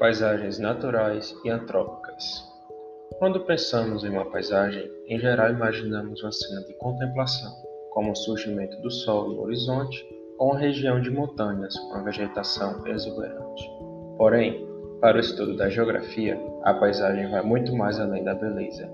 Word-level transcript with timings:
Paisagens 0.00 0.58
naturais 0.58 1.36
e 1.44 1.50
antrópicas. 1.50 2.42
Quando 3.18 3.44
pensamos 3.44 4.02
em 4.02 4.08
uma 4.08 4.24
paisagem, 4.24 4.90
em 5.06 5.18
geral 5.18 5.50
imaginamos 5.50 6.22
uma 6.22 6.32
cena 6.32 6.62
de 6.62 6.72
contemplação, 6.78 7.52
como 7.90 8.12
o 8.12 8.16
surgimento 8.16 8.80
do 8.80 8.90
sol 8.90 9.28
no 9.28 9.42
horizonte 9.42 10.02
ou 10.38 10.52
uma 10.52 10.58
região 10.58 11.02
de 11.02 11.10
montanhas 11.10 11.78
com 11.78 11.96
a 11.96 12.02
vegetação 12.02 12.82
exuberante. 12.86 13.70
Porém, 14.16 14.66
para 15.02 15.18
o 15.18 15.20
estudo 15.20 15.54
da 15.54 15.68
geografia, 15.68 16.40
a 16.62 16.72
paisagem 16.72 17.30
vai 17.30 17.42
muito 17.42 17.76
mais 17.76 18.00
além 18.00 18.24
da 18.24 18.34
beleza 18.34 18.90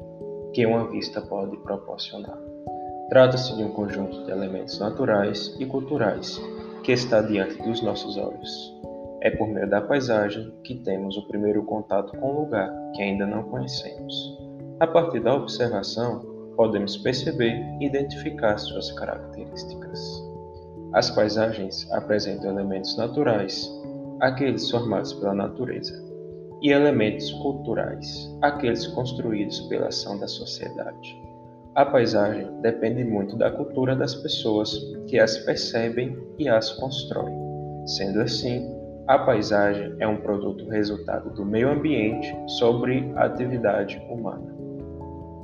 que 0.52 0.66
uma 0.66 0.91
vista 0.91 1.20
pode 1.20 1.57
proporcionar. 1.59 2.36
Trata-se 3.11 3.54
de 3.54 3.62
um 3.62 3.70
conjunto 3.70 4.25
de 4.25 4.32
elementos 4.32 4.77
naturais 4.80 5.54
e 5.60 5.66
culturais 5.66 6.43
que 6.82 6.91
está 6.91 7.23
diante 7.23 7.62
dos 7.62 7.80
nossos 7.80 8.18
olhos. 8.18 8.77
É 9.20 9.30
por 9.30 9.48
meio 9.48 9.69
da 9.69 9.80
paisagem 9.80 10.52
que 10.62 10.75
temos 10.77 11.16
o 11.16 11.27
primeiro 11.27 11.65
contato 11.65 12.16
com 12.19 12.30
o 12.30 12.41
lugar 12.43 12.70
que 12.95 13.02
ainda 13.02 13.27
não 13.27 13.45
conhecemos. 13.45 14.38
A 14.80 14.87
partir 14.87 15.20
da 15.20 15.34
observação, 15.34 16.20
podemos 16.57 16.97
perceber 16.98 17.62
e 17.80 17.87
identificar 17.87 18.59
suas 18.59 18.93
características. 18.93 20.23
As 20.93 21.10
paisagens 21.10 21.91
apresentam 21.93 22.51
elementos 22.51 22.97
naturais, 22.97 23.71
aqueles 24.21 24.71
formados 24.71 25.12
pela 25.15 25.35
natureza, 25.35 25.95
e 26.62 26.71
elementos 26.71 27.30
culturais, 27.33 28.30
aqueles 28.43 28.87
construídos 28.88 29.60
pela 29.69 29.88
ação 29.88 30.19
da 30.19 30.27
sociedade. 30.27 31.21
A 31.74 31.85
paisagem 31.85 32.48
depende 32.62 33.05
muito 33.05 33.37
da 33.37 33.51
cultura 33.51 33.95
das 33.95 34.15
pessoas 34.15 34.73
que 35.07 35.19
as 35.19 35.37
percebem 35.38 36.16
e 36.38 36.48
as 36.48 36.73
constroem. 36.73 37.37
Sendo 37.87 38.23
assim, 38.23 38.74
a 39.09 39.18
paisagem 39.21 39.95
é 40.01 40.09
um 40.09 40.16
produto 40.16 40.68
resultado 40.68 41.30
do 41.30 41.45
meio 41.45 41.71
ambiente 41.71 42.35
sobre 42.59 43.12
a 43.15 43.26
atividade 43.26 44.02
humana. 44.10 44.52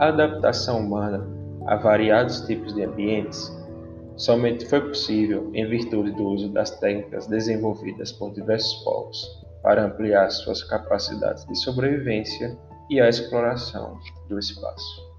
A 0.00 0.08
adaptação 0.08 0.80
humana 0.80 1.24
a 1.66 1.76
variados 1.76 2.40
tipos 2.40 2.74
de 2.74 2.82
ambientes 2.82 3.56
somente 4.16 4.66
foi 4.66 4.80
possível 4.80 5.48
em 5.54 5.64
virtude 5.64 6.10
do 6.10 6.26
uso 6.26 6.48
das 6.48 6.76
técnicas 6.80 7.28
desenvolvidas 7.28 8.10
por 8.10 8.32
diversos 8.32 8.82
povos 8.82 9.24
para 9.62 9.84
ampliar 9.84 10.28
suas 10.30 10.64
capacidades 10.64 11.46
de 11.46 11.54
sobrevivência 11.54 12.58
e 12.90 13.00
a 13.00 13.08
exploração 13.08 13.96
do 14.28 14.40
espaço. 14.40 15.12